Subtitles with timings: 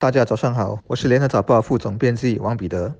[0.00, 2.94] 大家早上好，我是联合早报副总编辑王彼得。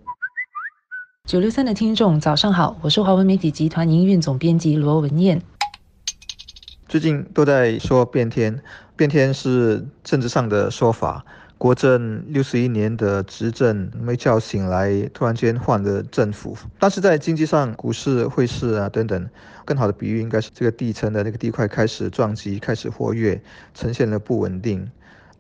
[1.27, 5.41] 九六三的听众早上好，我是华文媒体集团营运总编辑罗文燕。
[6.87, 8.63] 最近都在说变天，
[8.97, 11.25] 变天是政治上的说法。
[11.57, 16.55] 国政六十一年的执政没叫醒来，突然间换了政府。
[16.79, 19.27] 但是在经济上，股市、汇市啊等等，
[19.65, 23.43] 更好的比喻应该是这个地层的那个地块开始撞击，开始活跃，
[23.73, 24.91] 呈现了不稳定。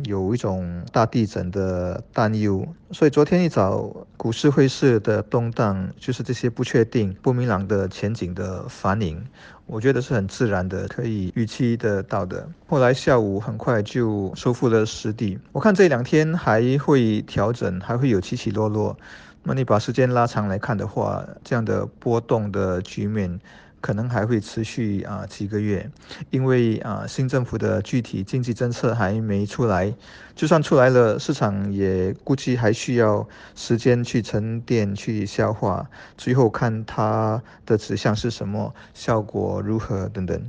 [0.04, 9.22] 有一种大地震的担忧，所以昨天一早股市汇市的动荡，就是这些不确定、不明朗的前景的反应。
[9.66, 12.48] 我觉得是很自然的，可以预期得到的。
[12.66, 15.38] 后来下午很快就收复了失地。
[15.52, 18.96] 我看这两天还会调整，还会有起起落落。
[19.42, 23.40] 那你把时间拉长来看的话，这样的波动的局面。
[23.80, 25.90] 可能还会持续啊几个月，
[26.30, 29.94] 因为啊新政府的具体经济政策还没出来，
[30.34, 40.40] 就算出来了，市场也估计还需要时间去沉淀、去消化，最后看它的指向是什么，效果如何等等。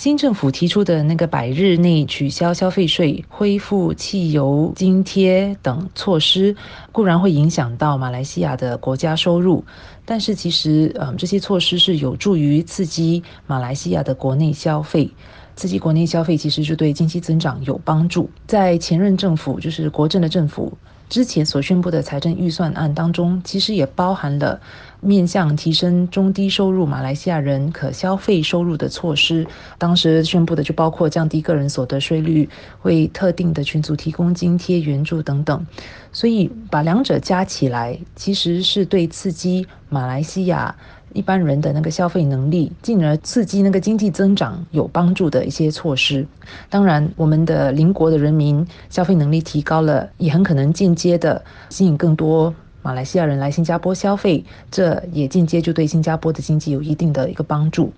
[0.00, 6.56] 新政府提出的那个百日内取消消费税、恢复汽油津贴等措施，
[6.90, 9.62] 固然会影响到马来西亚的国家收入，
[10.06, 15.10] 但是其实，嗯，这些措施是有助于刺激马来西亚的国内消费，
[15.54, 18.30] 刺激国内消费，其实就对经济增长有帮助。
[18.46, 20.72] 在前任政府，就是国政的政府。
[21.10, 24.60] 之前所宣布的财政预算案当中，其实也包含了
[25.00, 29.44] 面向提升中低收入马来西亚人可消费收入的措施。
[29.76, 32.48] 当时宣布的就包括降低个人所得税率，
[32.82, 35.66] 为特定的群组提供津贴援助等等。
[36.12, 40.76] 所以把两者加起来，其实是对刺激马来西亚。
[41.12, 46.26] 一般人的那个消费能力，进而刺激那个经济增长有帮助的一些措施。
[46.68, 57.92] 当然，我们的邻国的人民消费能力提高了，也很可能间接的吸引更多马来西亚人来新加坡消费，这也间接就对新加坡的经济有一定的一个帮助。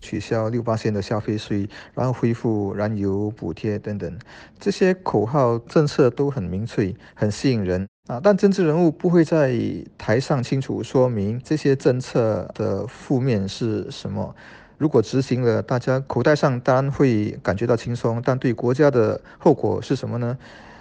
[0.00, 4.18] 取消六八线的消费税，然后恢复燃油补贴等等，
[4.60, 7.88] 这些口号政策都很明确，很吸引人。
[8.08, 9.56] 啊，但政治人物不会在
[9.96, 14.34] 台上清楚说明这些政策的负面是什么。
[14.76, 20.36] 如果执行了，大家口袋上当然会感觉到轻松，但对国家的后果是什么呢？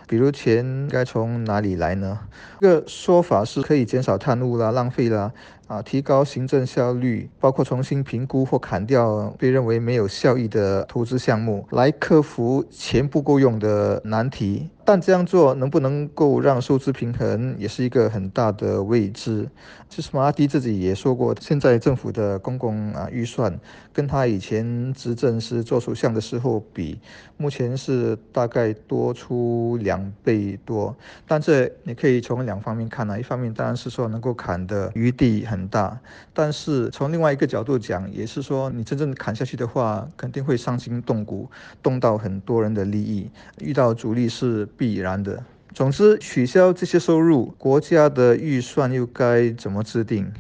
[0.08, 2.20] 比如钱该从哪里来呢？
[2.60, 5.32] 这个说法是可以减少贪污啦、浪费啦。
[5.72, 14.70] 啊，提高行政效率，包括重新评估或砍掉被认为没有效益的投资项目，来克服钱不够用的难题。
[14.84, 19.48] 但这样做能不能够让收支平衡，也是一个很大的未知。
[19.88, 23.58] 其实马阿迪自己也说过，现在政府的公共啊预算
[23.94, 27.00] 跟他以前执政时做首相的时候比，
[27.38, 30.94] 目前是大概多出两倍多。
[31.28, 35.61] 但这你可以从两方面看啊，一方面当然是说能够砍的余地很。
[35.62, 36.00] 很大，
[36.34, 41.50] 但是从另外一个角度讲，也是说你真正砍下去的话，肯定会伤筋动骨，
[41.84, 43.30] 动到很多人的利益，
[43.60, 45.44] 遇到阻力是必然的。
[45.74, 50.32] 总之，取消这些收入，国家的预算又该怎么制定？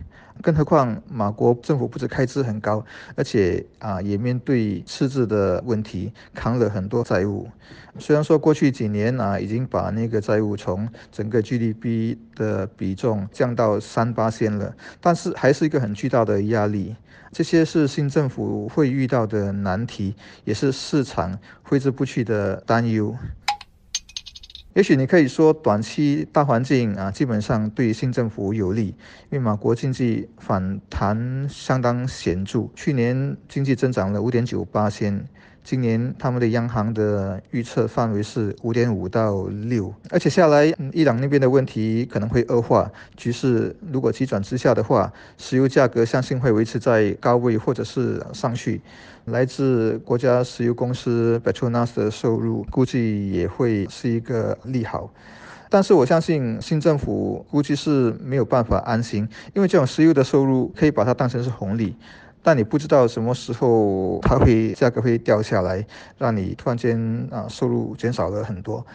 [0.41, 2.83] 更何况，马国政府不止开支很高，
[3.15, 7.47] 而且啊，也面对赤字的问题，扛了很多债务。
[7.99, 16.95] 虽然说过去几年啊，已经把那个债务从整个 GDP 的比重降到三八线了，但是还是一个很巨大的压力。
[17.33, 23.15] 这些是新政府会遇到的难题，也是市场挥之不去的担忧。
[24.73, 28.87] 也许你可以说，短期大环境啊，基本上对新政府有利，
[29.29, 35.27] 因为马国经济反弹相当显著，去年经济增长了五点九八千。
[35.63, 48.81] 今年他们的央行的预测范围是五点五到六，而且下来伊朗那边的问题可能会恶化，局势如果急转直下的话，石油价格相信会维持在高位或者是上去。
[49.25, 55.13] 来自国家石油公司 Petronas 的收入估计也会是一个利好，
[55.69, 61.95] 但是我相信新政府估计是没有办法安心，因为这种石油的收入可以把它当成是红利。
[62.43, 65.85] 但你不知道什么时候它会价格会掉下来，
[66.17, 68.85] 让你突然间啊收入减少了很多。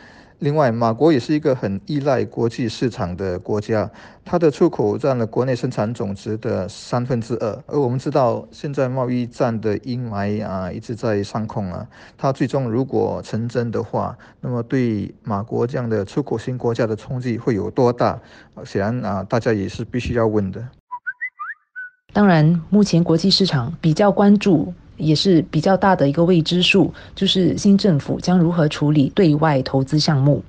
[0.40, 3.90] 另外，马国也是一个很依赖国际市场的国家，
[4.22, 7.64] 它的出口占了国内生产总值的三分之二。
[7.66, 11.88] 而我们知道，现在贸易战的阴霾啊一直在上空啊，
[12.19, 18.20] 它最终如果成真的话，那么对马国这样的出口型国家的冲击会有多大？
[18.62, 20.62] 显然啊，大家也是必须要问的。
[22.16, 30.42] 当然，目前国际市场比较关注也是比较大的一个未知数，就是新政府将如何处理对外投资项目。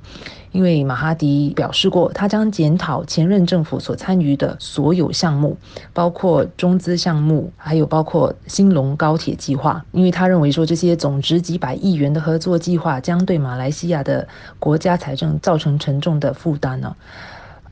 [0.53, 5.57] 因为马哈迪表示过，他将检讨前任政府所参与的所有项目，
[5.91, 9.83] 包括中资项目，还有包括兴隆高铁计划。
[9.91, 14.25] 因为他认为说，这些总值几百亿元的合作计划将对马来西亚的
[14.57, 16.95] 国家财政造成沉重的负担呢。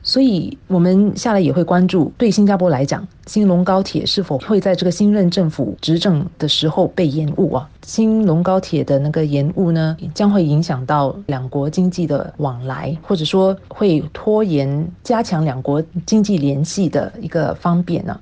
[0.08, 7.68] 所以，我们下来也会关注，对新加坡来讲，新隆高铁是否会在这个新任政府执政的时候被延误啊？
[7.82, 18.20] 新隆高铁的那个延误呢，将会影响到两国经济的往来，或者说会拖延加强两国经济联系的一个方便呢？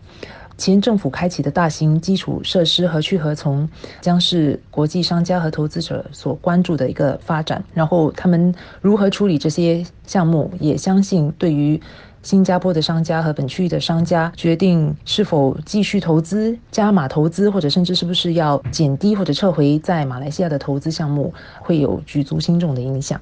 [0.57, 3.69] 前政府开启的大型基础设施何去何从，
[4.01, 7.63] 将是国际商家和投资者所关注的一个发展。
[7.75, 11.81] 然后他们如何处理这些项目，也相信对于
[12.23, 23.21] 新加坡的商家和本区域的商家决定是否继续投资、加码投资，或者甚至是不是要减低或者撤回在马来西亚的投资项目，会有举足轻重的影响。